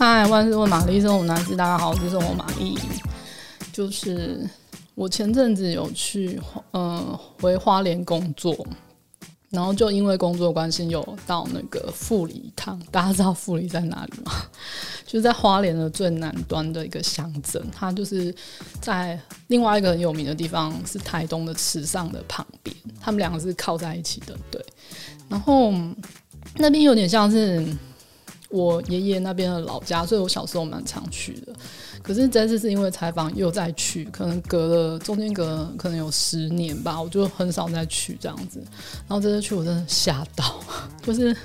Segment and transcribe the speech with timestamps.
[0.00, 2.74] 嗨，万事问玛丽，生活男士，大家好，我是生活玛丽。
[3.70, 4.48] 就是
[4.94, 6.40] 我前阵子有去，
[6.72, 8.66] 嗯、回花莲工作，
[9.50, 12.80] 然后就因为工作关系，有到那个富里一趟。
[12.90, 14.32] 大家知道富里在哪里吗？
[15.04, 18.34] 就是在花莲的最南端的一个乡镇，它就是
[18.80, 24.34] 在另外一个很有名的地方，是台东的池上的旁边，他们两个是靠在一起的。
[24.50, 24.64] 对，
[25.28, 25.70] 然后
[26.54, 27.62] 那边有点像是。
[28.50, 31.52] 我爷爷那边的老家，所以我小时候蛮常去的。
[32.02, 38.60] 可是这次是因为采访又再去，可能隔了中间隔了可能有十年吧，我就很少再去这样子。
[39.06, 40.60] 然后这次去我真的吓到，
[41.02, 41.36] 就是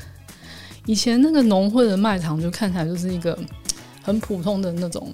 [0.85, 3.37] 以前那个农会的卖场就看起来就是一个
[4.01, 5.13] 很普通的那种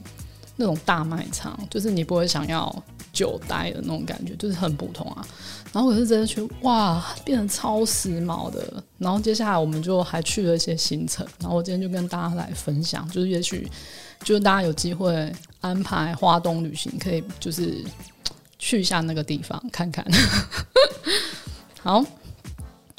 [0.55, 5.25] 那种大卖场，就是你不会想要久待的那种感觉，就是很普通啊。
[5.73, 8.83] 然后我是这次去，哇，变得超时髦的。
[8.97, 11.25] 然后接下来我们就还去了一些行程。
[11.39, 13.69] 然后我今天就跟大家来分享，就是也许
[14.23, 17.83] 就是大家有机会安排花东旅行，可以就是
[18.59, 20.05] 去一下那个地方看看。
[21.81, 22.05] 好。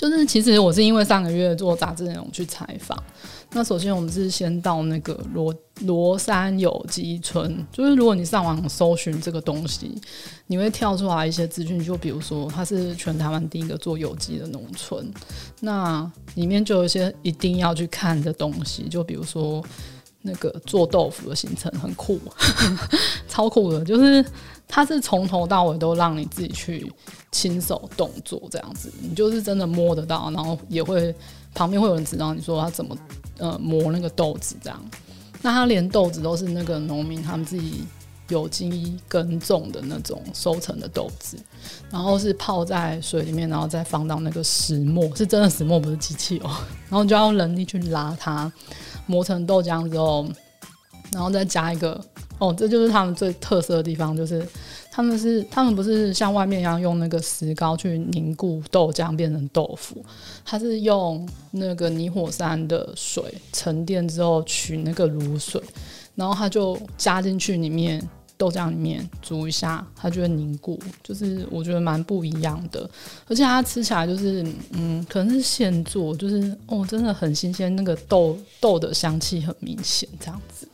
[0.03, 3.01] 就是其实我是因为上个月做杂志内容去采访，
[3.53, 9.97] 那首先我们是先到那个罗罗山有机村，就是如果你上网搜寻这个东西，
[10.49, 15.09] 你会跳出来一些资讯，就比如说它是全台湾第一个做有机的农村，
[15.61, 19.65] 那里面就有一些一定要去看的东西，就比如说。
[20.23, 22.19] 那个做豆腐的行程很酷，
[23.29, 24.25] 超酷的，就是
[24.67, 26.91] 它是从头到尾都让你自己去
[27.31, 31.15] 亲手动作这样子，你就是真的摸得到，然后也会
[31.55, 32.97] 旁边会有人指导你说他怎么
[33.39, 34.81] 呃磨那个豆子这样。
[35.43, 37.83] 那他连豆子都是那个农民他们自己
[38.29, 41.37] 有机耕种的那种收成的豆子，
[41.91, 46.51] 然后是泡在水里面，然后再放到那个石磨，是真的石磨，不是机器哦，
[46.89, 48.51] 然后就要人力去拉它。
[49.07, 50.27] 磨成豆浆之后，
[51.13, 52.01] 然后再加一个
[52.39, 54.47] 哦，这就是他们最特色的地方，就是
[54.91, 60.05] 他们是他们不是像外面一样用那个石膏去凝固豆浆变成豆腐，
[60.45, 63.23] 它是用那个泥火山的水
[63.53, 65.61] 沉淀之后取那个卤水，
[66.15, 68.03] 然后它就加进去里面。
[68.43, 72.91] 豆浆里面煮一下，它就会凝固，就是我觉得蛮不一样的，
[73.29, 80.67] 而且它吃起来就是，嗯，可能是现做，就是哦，真的很新鲜，那个豆豆的香气很明显，这样子。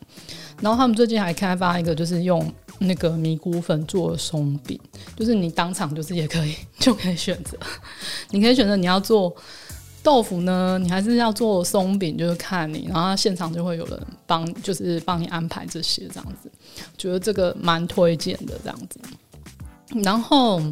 [0.62, 4.80] 然后他们最近还开发一个，就是用那个米谷粉做的松饼，
[5.14, 7.58] 就是你当场就是也可以就可以选择，
[8.32, 9.36] 你可以选择你要做。
[10.08, 16.50] 豆腐呢，你还是要做松饼，就是看你，然后现场就会有人帮，就是帮你安排这些这样子，
[16.96, 18.98] 觉得这个蛮推荐的这样子。
[20.02, 20.62] 然后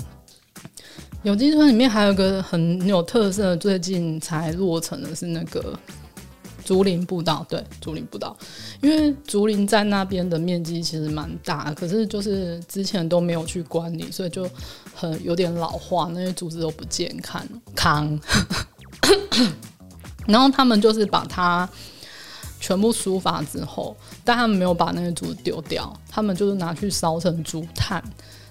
[1.22, 5.78] 有机村里面还有个很有特色，最近才落成的是那个
[6.64, 8.34] 竹林步道，对，竹林步道，
[8.80, 14.48] 因为竹林在那边的面积其实蛮大，可是就是之前都没有去管理，所以就
[14.94, 18.18] 很有点老化，那些竹子都不健康康。
[20.26, 21.68] 然后他们就是把它
[22.58, 28.02] 全部疏伐之后，但他们没有把那个竹子丢掉，他们就是拿去烧成竹炭。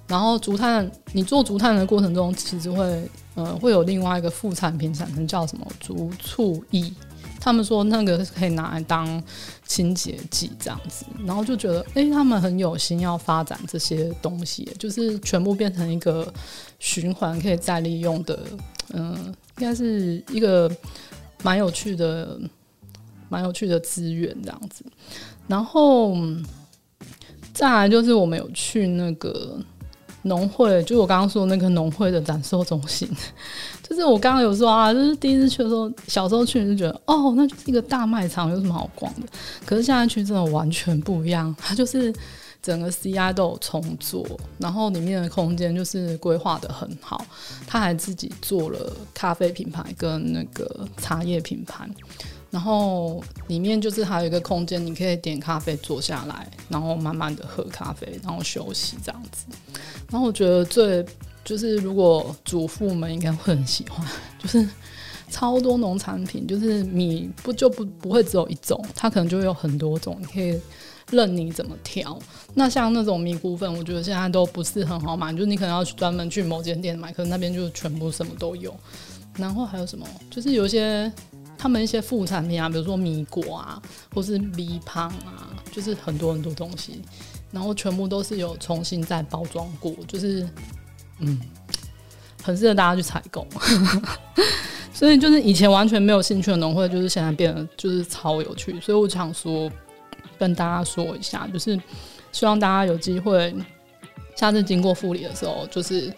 [0.07, 6.93] 然后竹炭，你做竹炭的过程中，其实会呃会有另外一个副产品产生，叫什么竹醋液。
[7.45, 9.23] 他们说那个可以拿来当
[9.67, 11.05] 清洁剂这样子。
[11.27, 16.33] 然后就觉得，哎、他们很有心要发展这些东西，就是全部变成一个
[16.79, 18.39] 循环可以再利用的，
[18.93, 19.13] 嗯、
[19.59, 20.69] 应该是一个
[21.43, 22.39] 蛮有趣的、
[23.29, 24.83] 蛮有趣的资源这样子，
[25.47, 26.17] 然后
[27.53, 29.59] 再来就是我们有去那个
[30.25, 33.09] 农会，就我刚刚说那个农会的展售中心，
[33.87, 39.27] 就是我刚刚有说啊，就是第一次去的时候，小时候去就觉得哦，那就是一个大卖场，有什么好逛的？
[39.65, 42.13] 可是现在去真的完全不一样，它就是。
[42.65, 44.25] 整个 CI 都有重做，
[44.57, 47.23] 然后里面的空间就是规划得很好。
[47.67, 51.87] 他还自己做了咖啡品牌跟那个茶叶品牌，
[52.51, 59.45] 然后里面就是还有一个空间，你可以点咖啡坐下来，然后慢慢的喝咖啡，然后休息这样子。
[60.09, 61.05] 然后我觉得最
[61.43, 64.05] 就是如果主妇们应该会很喜欢，
[64.39, 64.67] 就是
[65.29, 70.59] 超多农产品，就是米不就不不会只有一种，它可能就会有很多种，你可以。
[71.11, 72.17] 任你怎么挑，
[72.55, 78.75] 那像那种米谷粉，我觉得现在都不是很好买，就是你可能要去专门去某间店买，可能那边就全部什么都有。
[79.37, 81.13] 然后还有什么，就是有一些
[81.65, 83.81] 他们一些副产品啊，比如说米果啊，
[84.13, 87.01] 或是米胖啊，就是很多很多东西，
[87.51, 90.47] 然后全部都是有重新再包装过，就是
[91.17, 91.41] 嗯，
[92.43, 93.47] 很适合大家去采购。
[94.93, 98.79] 所以就是以前完全没有兴趣的农会，就是现在变得就是超有趣。
[98.79, 99.71] 所以我想说。
[100.37, 101.81] 跟大家说一下，就是
[102.33, 103.55] 希望大家有机会
[104.35, 106.13] 下次经过护理的时候，就是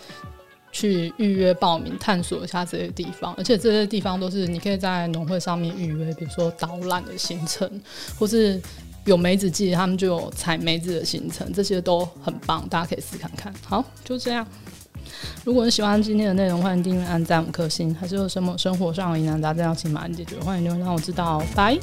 [0.71, 3.33] 去预约报名，探索一下这些地方。
[3.35, 7.69] 而且这些地方都是你可以在农会上面预约，比如说导览的行程，
[8.19, 8.61] 或是
[9.05, 13.53] 有梅子季，他们就有采梅子的行程，这些都很棒，大家可以试看看。
[13.65, 14.45] 好，就这样。
[15.45, 17.95] 如果你喜欢今天的内容，欢迎订阅、按赞五颗星。
[17.95, 21.41] 还是有什么生活上的疑难杂症要请马上解决，欢迎留言让我知道。
[21.55, 21.77] 拜。